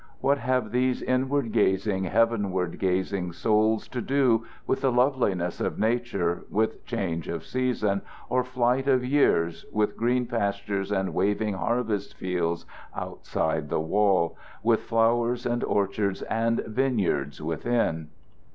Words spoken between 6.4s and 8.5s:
with change of season, or